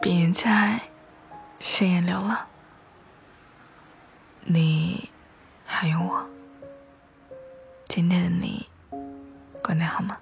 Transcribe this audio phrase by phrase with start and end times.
[0.00, 0.80] 别再
[1.58, 2.46] 深夜流了，
[4.42, 5.10] 你
[5.64, 6.28] 还有我。
[7.88, 8.68] 今天的你
[9.62, 10.16] 过得好吗？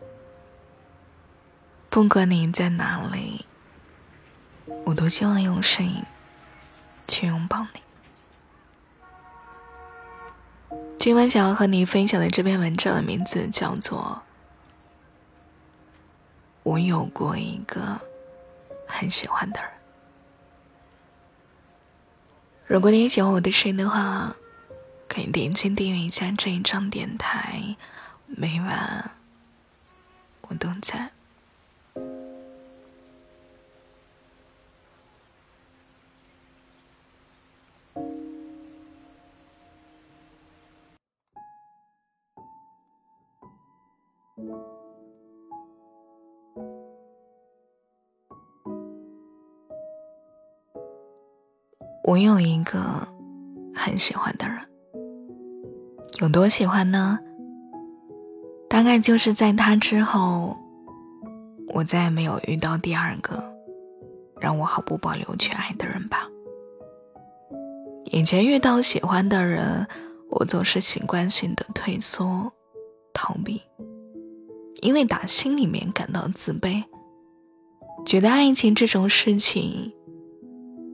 [1.90, 3.44] 不管你在哪里，
[4.84, 6.02] 我都希望用声音
[7.06, 7.83] 去拥抱你。
[11.04, 14.22] 今晚想要和你分享的这篇文章的名字叫做
[16.62, 18.00] 《我有过一个
[18.86, 19.70] 很喜欢的人》。
[22.66, 24.34] 如果你喜欢我的声音的话，
[25.06, 27.76] 可以点击订阅一下这一张电台，
[28.24, 29.10] 每晚
[30.48, 31.10] 我都在。
[52.06, 52.78] 我有一个
[53.74, 54.58] 很喜欢的人，
[56.20, 57.18] 有多喜欢呢？
[58.68, 60.54] 大概就是在他之后，
[61.68, 63.42] 我再也没有遇到第二个
[64.38, 66.28] 让我毫不保留去爱的人吧。
[68.06, 69.86] 以前遇到喜欢的人，
[70.28, 72.52] 我总是习惯性的退缩、
[73.14, 73.62] 逃避，
[74.84, 76.84] 因为打心里面感到自卑，
[78.04, 79.92] 觉得爱情这种事情。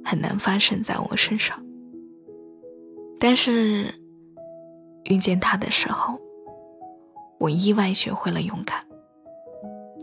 [0.03, 1.63] 很难发生在我身上，
[3.21, 3.95] 但是
[5.05, 6.19] 遇见他的时候，
[7.39, 8.83] 我意外学会了勇敢，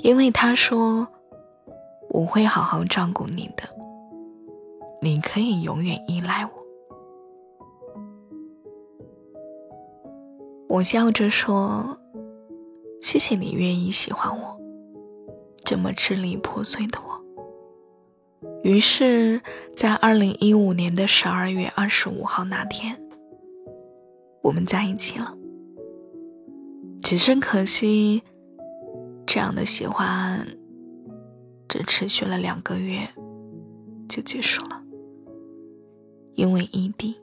[0.03, 1.07] 因为他说
[2.09, 3.63] 我会好好照顾你的，
[5.01, 6.51] 你可以永远依赖我。
[10.69, 11.97] 我笑着说
[13.01, 14.59] ：“谢谢你愿意喜欢我，
[15.63, 17.17] 这么支离破碎的我。”
[18.63, 19.41] 于是，
[19.75, 22.99] 在二零一五年的十二月二十五号那天，
[24.41, 25.35] 我们在一起了。
[27.01, 28.21] 只是可惜，
[29.25, 30.45] 这样的喜欢
[31.69, 33.07] 只持续了两个月，
[34.09, 34.83] 就结束了。
[36.35, 37.15] 因为异地。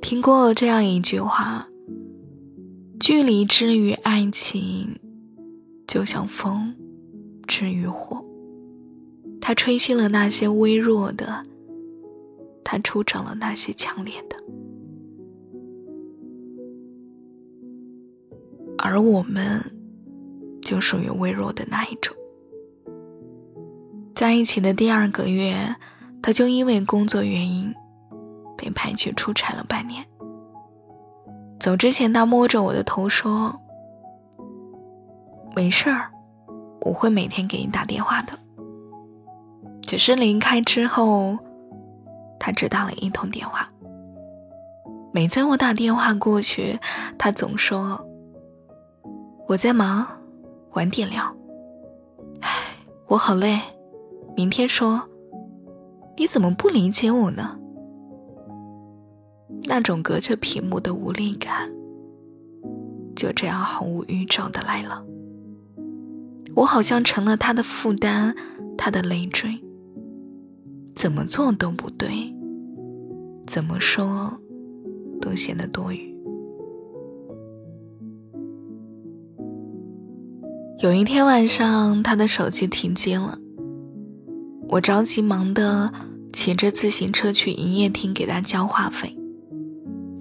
[0.00, 1.68] 听过这样一句话：
[2.98, 4.98] 距离之于爱情，
[5.86, 6.74] 就像风
[7.46, 8.24] 之于火。
[9.40, 11.44] 他吹熄了那些微弱的，
[12.64, 14.36] 他出征了那些强烈的，
[18.78, 19.62] 而我们
[20.62, 22.16] 就属于微弱的那一种。
[24.14, 25.76] 在一起的第二个月，
[26.22, 27.72] 他就因为工作原因
[28.56, 30.04] 被派去出差了半年。
[31.66, 33.52] 走之前，他摸着我的头说
[35.52, 36.08] ：“没事儿，
[36.82, 38.32] 我会每天给你打电话的。”
[39.82, 41.36] 只是离开之后，
[42.38, 43.68] 他只打了一通电话。
[45.12, 46.78] 每次我打电话过去，
[47.18, 48.00] 他总说
[49.48, 50.06] ：“我在忙，
[50.74, 51.24] 晚点聊。”
[52.42, 52.48] 唉，
[53.08, 53.58] 我好累，
[54.36, 55.02] 明天说。
[56.16, 57.58] 你怎么不理解我呢？
[59.64, 61.70] 那种隔着屏幕的无力感，
[63.14, 65.04] 就这样毫无预兆的来了。
[66.54, 68.34] 我好像成了他的负担，
[68.78, 69.62] 他的累赘。
[70.94, 72.34] 怎么做都不对，
[73.46, 74.32] 怎么说
[75.20, 76.16] 都显得多余。
[80.78, 83.38] 有一天晚上，他的手机停机了，
[84.68, 85.92] 我着急忙的
[86.32, 89.14] 骑着自行车去营业厅给他交话费。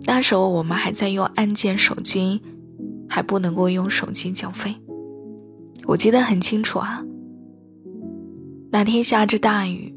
[0.06, 2.42] 那时候我们还在用按键手机，
[3.10, 4.76] 还不能够用手机缴费。
[5.86, 7.04] 我记得很清楚啊，
[8.72, 9.94] 那天下着大雨。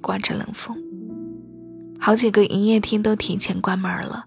[0.00, 0.76] 刮着冷风，
[2.00, 4.26] 好几个营业厅都提前关门了。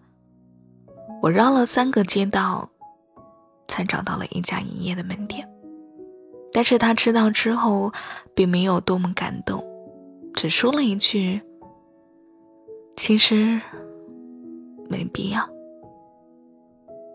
[1.21, 2.69] 我绕了三个街道，
[3.67, 5.45] 才找到了一家营业的门店。
[6.53, 7.91] 但是他知道之后，
[8.33, 9.61] 并没有多么感动，
[10.33, 11.41] 只说了一句
[12.95, 13.59] ：“其实
[14.89, 15.47] 没必要。”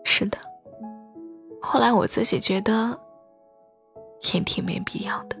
[0.03, 0.37] 是的，
[1.61, 2.99] 后来我自己觉得
[4.33, 5.37] 也挺没必要的。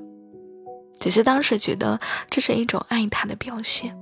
[0.99, 1.99] 只是当时觉得
[2.29, 3.97] 这是一种爱他的表现。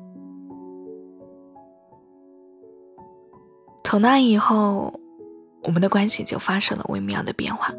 [3.86, 4.94] 从那以后，
[5.64, 7.74] 我们的关系就发生了微妙的变化。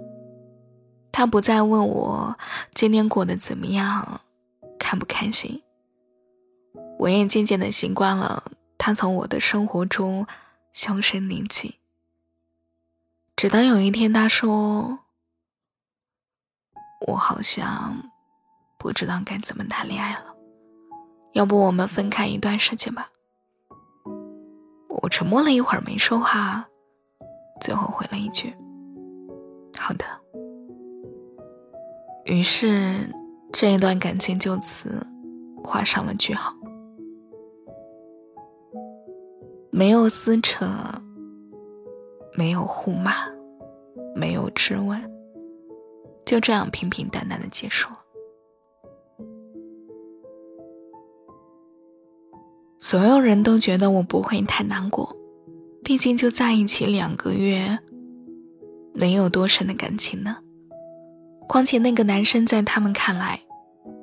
[1.12, 2.34] 他不再问我
[2.72, 4.20] 今天过得怎么样，
[4.78, 5.62] 开不开心。
[6.98, 8.42] 我也渐渐的习惯了
[8.82, 10.26] 他从我的生活中
[10.72, 11.78] 销声匿迹。
[13.36, 15.00] 直到有一天，他说
[17.06, 18.10] ：“我好像
[18.78, 20.34] 不知道该怎么谈恋爱了，
[21.34, 23.10] 要不我们分开一段时间吧。”
[24.88, 26.66] 我沉默了一会儿，没说话，
[27.60, 28.56] 最后回了一句
[29.78, 30.06] ：“好的。”
[32.24, 33.14] 于是，
[33.52, 35.06] 这一段感情就此
[35.62, 36.54] 画上了句号。
[39.72, 40.66] 没有撕扯，
[42.34, 43.12] 没有互骂，
[44.14, 45.00] 没有质问，
[46.26, 47.96] 就这样平平淡淡的结束了。
[52.80, 55.16] 所有人都觉得我不会太难过，
[55.84, 57.78] 毕竟就在一起两个月，
[58.94, 60.38] 能有多深的感情呢？
[61.46, 63.38] 况且那个男生在他们看来，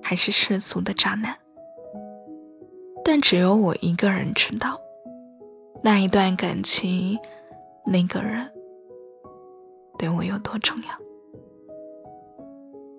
[0.01, 1.35] 还是世俗的渣男。
[3.03, 4.79] 但只有我一个人知道。
[5.87, 7.17] 那一段感情，
[7.85, 8.45] 那个人
[9.97, 10.89] 对我有多重要？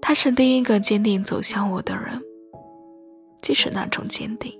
[0.00, 2.18] 他是第一个坚定走向我的人，
[3.42, 4.58] 即使那种坚定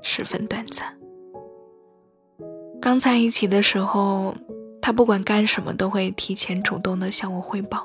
[0.00, 0.96] 十分短暂。
[2.80, 4.32] 刚在一起的时候，
[4.80, 7.84] 他不管干什么都会提前主动的向我汇报，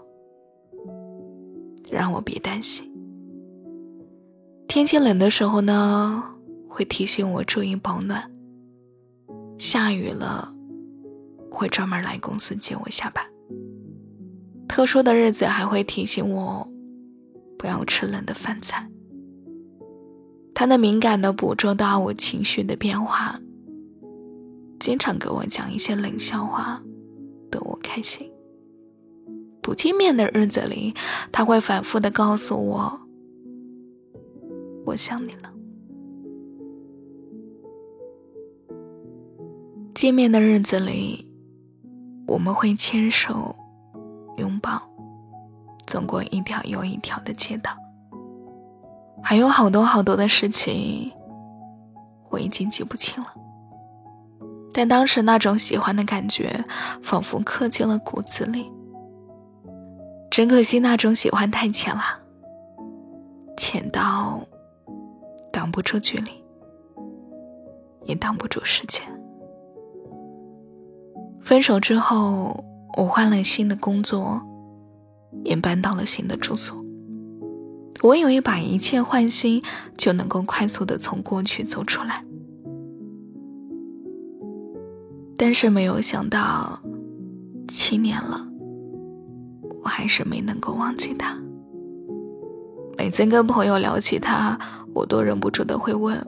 [1.90, 2.88] 让我别担心。
[4.68, 6.24] 天气冷的时候呢，
[6.70, 8.32] 会提醒我注意保暖。
[9.58, 10.54] 下雨了，
[11.50, 13.24] 会专门来公司接我下班。
[14.68, 16.68] 特殊的日子还会提醒我
[17.58, 18.90] 不要吃冷的饭菜。
[20.54, 23.40] 他能敏感的捕捉到我情绪的变化，
[24.80, 26.82] 经常给我讲一些冷笑话，
[27.50, 28.30] 逗我开心。
[29.62, 30.94] 不见面的日子里，
[31.32, 33.00] 他会反复的告诉我
[34.86, 35.52] ：“我想你了。”
[39.96, 41.26] 见面的日子里，
[42.28, 43.56] 我们会牵手、
[44.36, 44.82] 拥抱，
[45.88, 47.72] 走过一条又一条的街道，
[49.24, 51.10] 还有好多好多的事情，
[52.30, 53.34] 我已经记不清了。
[54.74, 56.66] 但当时那种喜欢的感觉，
[57.02, 58.70] 仿佛刻进了骨子里。
[60.30, 62.02] 只可惜那种喜欢太浅了，
[63.56, 64.46] 浅到
[65.54, 66.32] 挡不住距离，
[68.04, 69.02] 也挡不住时间。
[71.46, 72.66] 分手之后，
[72.98, 74.42] 我换了新的工作，
[75.44, 76.76] 也搬到了新的住所。
[78.02, 79.62] 我以为把一切换新
[79.96, 82.26] 就能够快速的从过去走出来，
[85.38, 86.80] 但是没有想到，
[87.68, 88.44] 七年了，
[89.84, 91.38] 我还是没能够忘记他。
[92.98, 94.60] 每次跟朋友聊起他，
[94.96, 96.20] 我都忍不住的会问：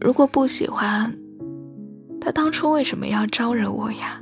[0.00, 1.14] 如果不喜欢？
[2.24, 4.18] 他当初为什么要招惹我呀？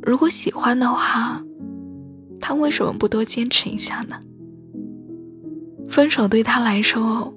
[0.00, 1.44] 如果喜欢的话，
[2.40, 4.18] 他为什么不多坚持一下呢？
[5.90, 7.30] 分手对他来说，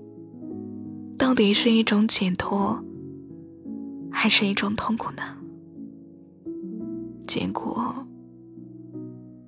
[1.17, 2.81] 到底是一种解脱，
[4.09, 5.23] 还是一种痛苦呢？
[7.27, 7.93] 结果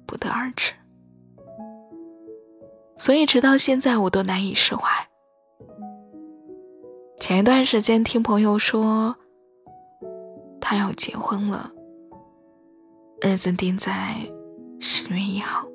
[0.06, 0.74] 不得而知。
[2.98, 4.90] 所以直到现在，我都难以释怀。
[7.18, 9.16] 前一段时间听朋友说。
[10.72, 11.70] 他要结婚了，
[13.20, 14.16] 日子定在
[14.80, 15.68] 十月一号。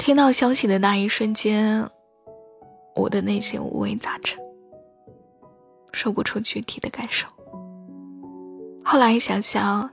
[0.00, 1.88] 听到消息的那一瞬间，
[2.96, 4.36] 我的内心五味杂陈，
[5.92, 7.28] 说不出具体的感受。
[8.84, 9.88] 后来想想，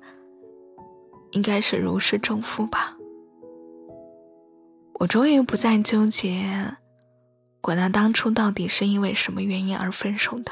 [1.34, 2.98] 应该是如释重负吧。
[4.96, 6.76] 我终于不再纠结，
[7.62, 10.52] 管他当初到底是因为什么原因而分手的。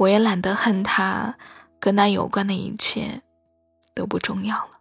[0.00, 1.36] 我也懒得恨他，
[1.78, 3.20] 跟他有关的一切
[3.94, 4.80] 都不重要了。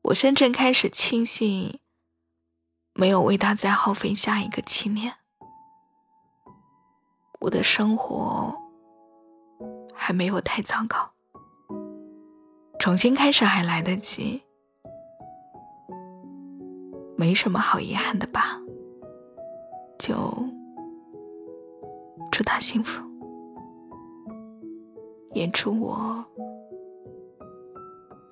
[0.00, 1.78] 我甚至开始庆幸，
[2.94, 5.16] 没有为他再耗费下一个七年。
[7.40, 8.56] 我的生活
[9.94, 11.10] 还没有太糟糕，
[12.78, 14.42] 重新开始还来得及，
[17.18, 18.58] 没什么好遗憾的吧？
[19.98, 20.32] 就
[22.30, 23.11] 祝他幸福。
[25.32, 26.24] 也祝我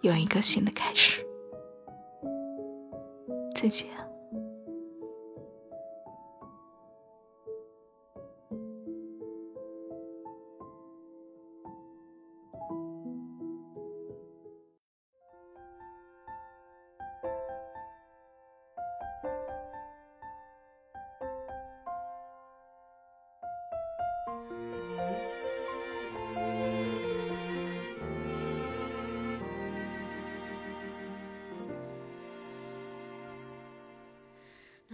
[0.03, 1.25] 有一个新的开始。
[3.55, 4.10] 再见。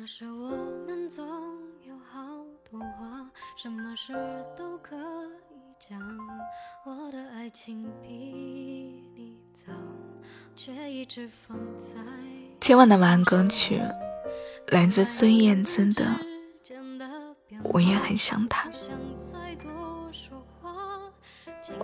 [0.06, 0.50] 时我
[0.86, 1.26] 们总
[1.82, 2.24] 有好
[2.70, 4.12] 多话，什么事
[4.56, 4.94] 都可
[5.50, 6.00] 以讲。
[6.84, 9.72] 我的爱情比你早，
[10.54, 11.96] 却一直放在。
[12.60, 13.82] 今晚的晚安歌曲
[14.68, 16.04] 来自孙燕姿的
[17.64, 18.70] 《我也很想他》。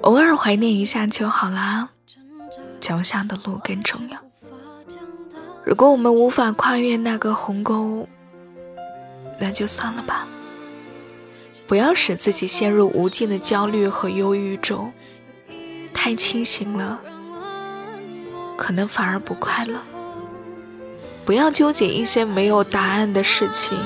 [0.03, 1.91] 偶尔怀念一下就好啦，
[2.79, 4.32] 脚下的路更重要。
[5.65, 8.09] 如果我们无法跨越那个鸿沟，
[9.39, 10.27] 那就算了吧。
[11.67, 14.93] 不要使自己陷入无尽的焦虑和忧郁中，
[15.95, 17.01] 太清醒了，
[18.59, 19.81] 可能反而不快乐。
[21.25, 23.79] 不要纠结一些没有答案的事情，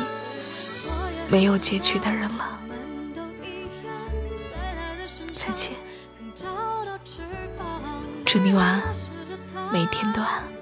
[1.28, 2.58] 没有结局的人了。
[5.34, 5.72] 再见，
[8.24, 8.82] 祝你晚安，
[9.70, 10.55] 每天都安。